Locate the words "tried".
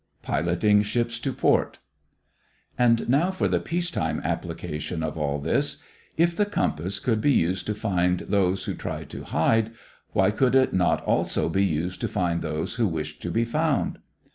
8.73-9.11